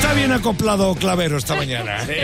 Está 0.00 0.14
bien 0.14 0.32
acoplado 0.32 0.94
Clavero 0.94 1.36
esta 1.36 1.54
mañana. 1.56 2.06
Sí, 2.06 2.14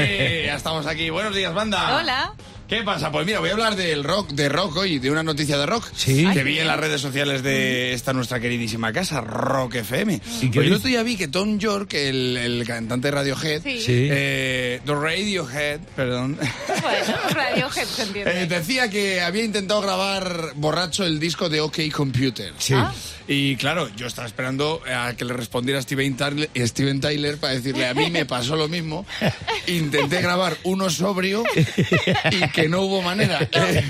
ya 0.46 0.54
estamos 0.56 0.86
aquí. 0.86 1.10
Buenos 1.10 1.34
días, 1.34 1.52
banda. 1.52 1.98
Hola. 1.98 2.32
¿Qué 2.68 2.82
pasa? 2.82 3.12
Pues 3.12 3.24
mira, 3.24 3.38
voy 3.38 3.50
a 3.50 3.52
hablar 3.52 3.76
del 3.76 4.02
rock, 4.02 4.30
de 4.30 4.48
rock 4.48 4.76
hoy, 4.78 4.98
de 4.98 5.08
una 5.08 5.22
noticia 5.22 5.56
de 5.56 5.66
rock. 5.66 5.86
Sí. 5.94 6.26
Que 6.32 6.42
vi 6.42 6.58
en 6.58 6.66
las 6.66 6.76
redes 6.80 7.00
sociales 7.00 7.44
de 7.44 7.92
esta 7.92 8.12
nuestra 8.12 8.40
queridísima 8.40 8.92
casa, 8.92 9.20
Rock 9.20 9.76
FM. 9.76 10.20
¿Y 10.42 10.48
Pues 10.48 10.66
el 10.66 10.72
otro 10.72 10.88
día 10.88 11.04
vi 11.04 11.16
que 11.16 11.28
Tom 11.28 11.58
York, 11.60 11.94
el, 11.94 12.36
el 12.36 12.66
cantante 12.66 13.06
de 13.06 13.12
Radiohead, 13.12 13.62
Sí. 13.62 13.80
Sí. 13.80 14.08
eh, 14.10 14.80
The 14.84 14.94
Radiohead, 14.94 15.80
perdón, 15.94 16.36
Bueno, 16.66 17.14
Radiohead 17.30 17.86
se 17.86 18.02
entiende. 18.02 18.42
eh, 18.42 18.46
decía 18.46 18.90
que 18.90 19.20
había 19.20 19.44
intentado 19.44 19.80
grabar 19.80 20.50
borracho 20.56 21.04
el 21.04 21.20
disco 21.20 21.48
de 21.48 21.60
OK 21.60 21.78
Computer. 21.92 22.52
Sí. 22.58 22.74
Ah. 22.74 22.92
Y 23.28 23.56
claro, 23.56 23.88
yo 23.96 24.06
estaba 24.06 24.26
esperando 24.26 24.80
a 24.92 25.14
que 25.14 25.24
le 25.24 25.32
respondiera 25.34 25.82
Steven 25.82 26.16
Tyler, 26.16 26.48
Steven 26.56 27.00
Tyler 27.00 27.38
para 27.38 27.54
decirle, 27.54 27.86
a 27.88 27.94
mí 27.94 28.08
me 28.10 28.24
pasó 28.24 28.54
lo 28.56 28.68
mismo. 28.68 29.04
Intenté 29.66 30.20
grabar 30.22 30.56
uno 30.62 30.90
sobrio 30.90 31.42
y 32.30 32.48
que 32.56 32.68
no 32.68 32.80
hubo 32.82 33.02
manera. 33.02 33.38
Eh, 33.52 33.84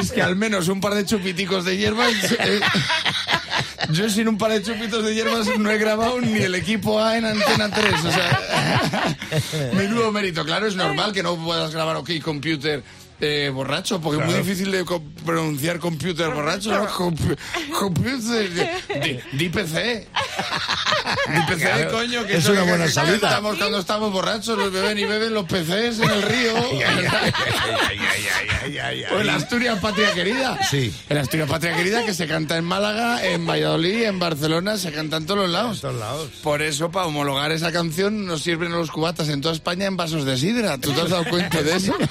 es 0.00 0.12
que 0.12 0.22
al 0.22 0.36
menos 0.36 0.68
un 0.68 0.80
par 0.80 0.94
de 0.94 1.04
chupiticos 1.04 1.64
de 1.64 1.76
hierbas... 1.76 2.12
eh, 2.38 2.60
yo 3.90 4.08
sin 4.10 4.28
un 4.28 4.36
par 4.38 4.50
de 4.52 4.62
chupitos 4.62 5.04
de 5.04 5.14
hierbas 5.14 5.46
no 5.58 5.70
he 5.70 5.78
grabado 5.78 6.20
ni 6.20 6.38
el 6.38 6.54
equipo 6.54 7.00
A 7.00 7.16
en 7.16 7.24
Antena 7.24 7.70
3. 7.70 7.94
O 8.04 8.12
sea, 8.12 9.16
menudo 9.74 10.12
mérito. 10.12 10.44
Claro, 10.44 10.66
es 10.66 10.74
normal 10.76 11.12
que 11.12 11.22
no 11.22 11.36
puedas 11.36 11.72
grabar 11.72 11.96
OK 11.96 12.10
Computer 12.22 12.82
eh, 13.20 13.50
borracho, 13.52 13.98
porque 14.00 14.20
es 14.22 14.26
muy 14.30 14.34
difícil 14.42 14.70
de 14.70 14.84
co- 14.84 15.02
pronunciar 15.24 15.78
computer 15.78 16.28
borracho. 16.30 16.70
¿no? 16.72 16.86
Compu- 16.88 17.36
computer. 17.78 18.50
Di- 19.02 19.18
Di 19.32 19.48
PC. 19.48 20.06
Di 21.28 21.40
PC, 21.48 21.60
Claro, 21.60 21.90
coño. 21.92 22.26
Que 22.26 22.36
es 22.36 22.48
una 22.48 22.62
buena 22.62 22.88
salida. 22.88 23.14
Estamos 23.28 23.56
cuando 23.56 23.78
estamos 23.78 24.12
borrachos, 24.12 24.58
los 24.58 24.72
beben 24.72 24.98
y 24.98 25.04
beben 25.04 25.34
los 25.34 25.44
PCs 25.46 26.00
en 26.00 26.10
el 26.10 26.22
río. 26.22 26.54
O 29.12 29.20
en 29.20 29.30
Asturias 29.30 29.78
Patria 29.80 30.12
Querida. 30.12 30.58
Sí. 30.68 30.94
En 31.08 31.18
Asturias 31.18 31.48
Patria 31.48 31.74
Querida 31.76 32.04
que 32.04 32.14
se 32.14 32.26
canta 32.26 32.56
en 32.56 32.64
Málaga, 32.64 33.24
en 33.26 33.46
Valladolid, 33.46 34.04
en 34.04 34.18
Barcelona, 34.18 34.76
se 34.76 34.92
canta 34.92 35.16
en 35.16 35.26
todos 35.26 35.40
los 35.40 35.50
lados. 35.50 35.76
En 35.76 35.80
todos 35.82 35.96
lados. 35.96 36.30
Por 36.42 36.62
eso, 36.62 36.90
para 36.90 37.06
homologar 37.06 37.52
esa 37.52 37.72
canción, 37.72 38.26
nos 38.26 38.42
sirven 38.42 38.72
los 38.72 38.90
cubatas 38.90 39.28
en 39.28 39.40
toda 39.40 39.54
España 39.54 39.86
en 39.86 39.96
vasos 39.96 40.24
de 40.24 40.36
sidra. 40.36 40.78
¿Tú 40.78 40.92
te 40.92 41.02
has 41.02 41.10
dado 41.10 41.24
cuenta 41.24 41.62
de 41.62 41.76
eso? 41.76 41.96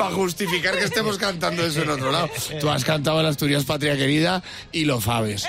Para 0.00 0.14
justificar 0.14 0.78
que 0.78 0.84
estemos 0.84 1.18
cantando 1.18 1.64
eso 1.64 1.82
en 1.82 1.90
otro 1.90 2.10
lado. 2.10 2.30
Tú 2.60 2.70
has 2.70 2.84
cantado 2.84 3.20
en 3.20 3.26
Asturias 3.26 3.64
Patria 3.64 3.96
Querida 3.96 4.42
y 4.72 4.84
lo 4.84 5.00
sabes. 5.00 5.46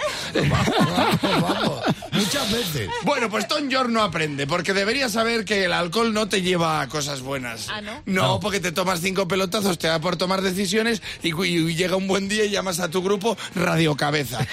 Vamos, 1.23 1.83
muchas 2.11 2.52
veces. 2.52 2.89
Bueno, 3.03 3.29
pues 3.29 3.47
Tom 3.47 3.69
York 3.69 3.89
no 3.89 4.03
aprende, 4.03 4.47
porque 4.47 4.73
debería 4.73 5.09
saber 5.09 5.45
que 5.45 5.66
el 5.66 5.73
alcohol 5.73 6.13
no 6.13 6.27
te 6.27 6.41
lleva 6.41 6.81
a 6.81 6.88
cosas 6.88 7.22
buenas. 7.22 7.67
Ah, 7.69 7.81
¿no? 7.81 8.03
No, 8.05 8.39
porque 8.39 8.59
te 8.59 8.72
tomas 8.72 9.02
cinco 9.02 9.27
pelotazos, 9.27 9.77
te 9.77 9.88
da 9.88 9.99
por 9.99 10.17
tomar 10.17 10.41
decisiones 10.41 11.02
y, 11.23 11.29
y 11.44 11.75
llega 11.75 11.95
un 11.95 12.07
buen 12.07 12.27
día 12.27 12.45
y 12.45 12.49
llamas 12.49 12.79
a 12.79 12.89
tu 12.89 13.02
grupo 13.02 13.38
Radio 13.55 13.95
Cabeza. 13.95 14.39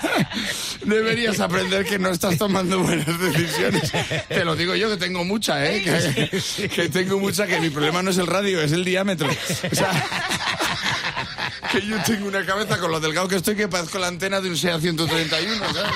Deberías 0.84 1.40
aprender 1.40 1.84
que 1.84 1.98
no 1.98 2.10
estás 2.10 2.38
tomando 2.38 2.80
buenas 2.80 3.18
decisiones. 3.18 3.92
Te 4.28 4.44
lo 4.44 4.56
digo 4.56 4.74
yo 4.74 4.88
que 4.90 4.96
tengo 4.96 5.24
mucha, 5.24 5.64
¿eh? 5.64 5.82
Que, 5.82 6.68
que 6.68 6.88
tengo 6.88 7.18
mucha, 7.18 7.46
que 7.46 7.60
mi 7.60 7.70
problema 7.70 8.02
no 8.02 8.09
es 8.10 8.18
el 8.18 8.26
radio, 8.26 8.60
es 8.60 8.72
el 8.72 8.84
diámetro. 8.84 9.28
O 9.28 9.74
sea, 9.74 9.92
que 11.72 11.86
yo 11.86 11.96
tengo 12.02 12.28
una 12.28 12.44
cabeza 12.44 12.78
con 12.78 12.90
lo 12.90 13.00
delgado 13.00 13.28
que 13.28 13.36
estoy 13.36 13.56
que 13.56 13.68
parezco 13.68 13.98
la 13.98 14.08
antena 14.08 14.40
de 14.40 14.50
un 14.50 14.56
SEA 14.56 14.80
131, 14.80 15.56
¿sabes? 15.72 15.92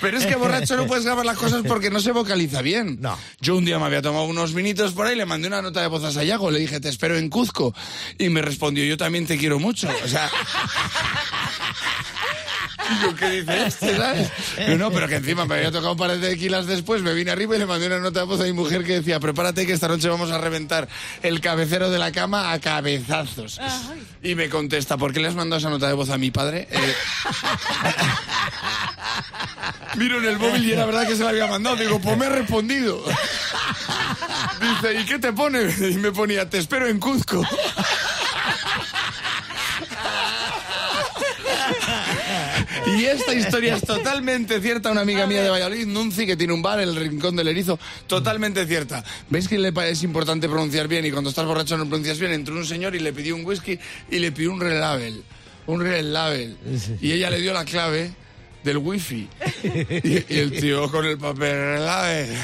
Pero 0.00 0.18
es 0.18 0.26
que 0.26 0.34
borracho 0.34 0.76
no 0.76 0.86
puedes 0.86 1.04
grabar 1.04 1.24
las 1.24 1.36
cosas 1.36 1.62
porque 1.66 1.90
no 1.90 2.00
se 2.00 2.10
vocaliza 2.10 2.60
bien. 2.60 2.98
No. 3.00 3.16
Yo 3.40 3.56
un 3.56 3.64
día 3.64 3.78
me 3.78 3.86
había 3.86 4.02
tomado 4.02 4.24
unos 4.24 4.52
vinitos 4.52 4.92
por 4.92 5.06
ahí, 5.06 5.14
le 5.14 5.26
mandé 5.26 5.46
una 5.46 5.62
nota 5.62 5.80
de 5.80 5.86
voz 5.86 6.02
a 6.02 6.10
Sayago, 6.10 6.50
le 6.50 6.58
dije, 6.58 6.80
te 6.80 6.88
espero 6.88 7.16
en 7.16 7.28
Cuzco. 7.28 7.74
Y 8.18 8.28
me 8.28 8.42
respondió, 8.42 8.84
yo 8.84 8.96
también 8.96 9.26
te 9.26 9.38
quiero 9.38 9.60
mucho. 9.60 9.88
O 10.04 10.08
sea... 10.08 10.28
Yo, 13.02 13.14
¿qué 13.16 13.30
dice 13.30 13.66
este, 13.66 13.96
sabes? 13.96 14.30
No, 14.78 14.90
pero 14.90 15.08
que 15.08 15.16
encima 15.16 15.46
me 15.46 15.56
había 15.56 15.70
tocado 15.70 15.92
un 15.92 15.98
par 15.98 16.10
de 16.10 16.28
tequilas 16.28 16.66
después, 16.66 17.02
me 17.02 17.14
vine 17.14 17.30
arriba 17.30 17.56
y 17.56 17.58
le 17.58 17.66
mandé 17.66 17.86
una 17.86 17.98
nota 17.98 18.20
de 18.20 18.26
voz 18.26 18.40
a 18.40 18.44
mi 18.44 18.52
mujer 18.52 18.84
que 18.84 18.94
decía, 18.94 19.20
prepárate 19.20 19.66
que 19.66 19.72
esta 19.72 19.88
noche 19.88 20.08
vamos 20.08 20.30
a 20.30 20.38
reventar 20.38 20.88
el 21.22 21.40
cabecero 21.40 21.90
de 21.90 21.98
la 21.98 22.12
cama 22.12 22.52
a 22.52 22.60
cabezazos. 22.60 23.60
Y 24.22 24.34
me 24.34 24.48
contesta, 24.48 24.96
¿por 24.96 25.12
qué 25.12 25.20
le 25.20 25.28
has 25.28 25.34
mandado 25.34 25.58
esa 25.58 25.70
nota 25.70 25.88
de 25.88 25.94
voz 25.94 26.10
a 26.10 26.18
mi 26.18 26.30
padre? 26.30 26.68
Eh, 26.70 26.78
Miro 29.96 30.18
en 30.18 30.24
el 30.24 30.38
móvil 30.38 30.64
y 30.64 30.72
era 30.72 30.86
verdad 30.86 31.06
que 31.06 31.16
se 31.16 31.22
la 31.22 31.30
había 31.30 31.46
mandado. 31.46 31.76
Digo, 31.76 32.00
pues 32.00 32.16
me 32.16 32.26
ha 32.26 32.30
respondido. 32.30 33.04
Dice, 34.60 35.00
¿y 35.00 35.04
qué 35.04 35.18
te 35.18 35.32
pone? 35.32 35.62
Y 35.62 35.96
me 35.96 36.12
ponía, 36.12 36.48
te 36.48 36.58
espero 36.58 36.86
en 36.86 36.98
Cuzco. 36.98 37.42
Y 42.86 43.04
esta 43.04 43.34
historia 43.34 43.76
es 43.76 43.82
totalmente 43.82 44.60
cierta. 44.60 44.90
Una 44.90 45.02
amiga 45.02 45.26
mía 45.26 45.42
de 45.42 45.50
Valladolid, 45.50 45.86
Nunci, 45.86 46.26
que 46.26 46.36
tiene 46.36 46.52
un 46.52 46.62
bar, 46.62 46.80
el 46.80 46.94
Rincón 46.96 47.36
del 47.36 47.48
Erizo, 47.48 47.78
totalmente 48.06 48.66
cierta. 48.66 49.04
¿Veis 49.28 49.48
que 49.48 49.58
le 49.58 49.72
es 49.88 50.02
importante 50.02 50.48
pronunciar 50.48 50.88
bien 50.88 51.04
y 51.06 51.10
cuando 51.10 51.30
estás 51.30 51.46
borracho 51.46 51.76
no 51.76 51.86
pronuncias 51.86 52.18
bien? 52.18 52.32
Entró 52.32 52.54
un 52.54 52.66
señor 52.66 52.94
y 52.94 53.00
le 53.00 53.12
pidió 53.12 53.36
un 53.36 53.44
whisky 53.44 53.78
y 54.10 54.18
le 54.18 54.32
pidió 54.32 54.52
un 54.52 54.60
Red 54.60 54.80
Label. 54.80 55.22
Un 55.66 55.80
Red 55.80 56.04
Label. 56.04 56.56
Y 57.00 57.12
ella 57.12 57.30
le 57.30 57.40
dio 57.40 57.52
la 57.52 57.64
clave 57.64 58.12
del 58.64 58.78
wifi. 58.78 59.28
Y, 59.62 60.34
y 60.34 60.38
el 60.38 60.52
tío 60.58 60.90
con 60.90 61.04
el 61.06 61.18
papel 61.18 61.52
Red 61.52 61.84
Label. 61.84 62.36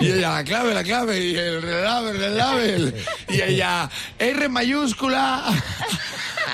Y 0.00 0.06
ella, 0.12 0.30
la 0.32 0.44
clave, 0.44 0.72
la 0.72 0.82
clave, 0.82 1.20
y 1.22 1.36
el 1.36 1.60
Red 1.60 1.84
Label, 1.84 2.18
Red 2.18 2.36
Label. 2.36 2.94
Y 3.28 3.42
ella, 3.42 3.90
R 4.18 4.48
mayúscula. 4.48 5.44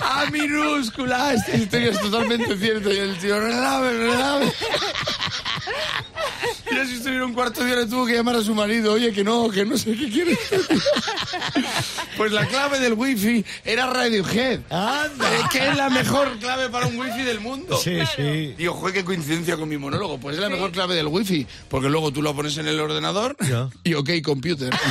A 0.09 0.27
minúscula, 0.31 1.35
esta 1.35 1.57
historia 1.57 1.91
es 1.91 2.01
totalmente 2.01 2.57
cierta. 2.57 2.93
Y 2.93 2.99
el 2.99 3.19
tío, 3.19 3.41
relave, 3.41 3.93
relave. 3.99 4.53
Y 6.71 6.79
así 6.79 6.95
estuviera 6.95 7.25
un 7.25 7.33
cuarto 7.35 7.65
de 7.65 7.73
hora 7.73 7.83
y 7.83 7.87
tuvo 7.89 8.07
que 8.07 8.15
llamar 8.15 8.37
a 8.37 8.43
su 8.43 8.55
marido. 8.55 8.93
Oye, 8.93 9.13
que 9.13 9.25
no, 9.25 9.49
que 9.51 9.65
no 9.65 9.77
sé 9.77 9.97
qué 9.97 10.09
quiere. 10.11 10.39
Pues 12.17 12.33
la 12.33 12.47
clave 12.47 12.79
del 12.79 12.93
wifi 12.95 13.45
era 13.65 13.87
Radiohead. 13.87 14.61
Anda. 14.71 15.49
Que 15.51 15.69
es 15.71 15.77
la 15.77 15.91
mejor 15.91 16.39
clave 16.39 16.69
para 16.69 16.87
un 16.87 16.97
wifi 16.99 17.23
del 17.23 17.41
mundo. 17.41 17.77
Sí, 17.79 17.99
sí. 18.15 18.55
Digo, 18.57 18.75
joder, 18.75 18.95
qué 18.95 19.05
coincidencia 19.05 19.57
con 19.57 19.69
mi 19.69 19.77
monólogo. 19.77 20.19
Pues 20.19 20.37
es 20.37 20.43
la 20.43 20.49
mejor 20.49 20.71
clave 20.73 20.95
del 20.95 21.07
wifi. 21.09 21.47
Porque 21.69 21.89
luego 21.89 22.13
tú 22.13 22.23
lo 22.23 22.35
pones 22.35 22.57
en 22.59 22.69
el 22.69 22.79
ordenador 22.81 23.37
Ya. 23.49 23.69
y 23.85 23.95
ok, 23.95 24.11
computer. 24.25 24.73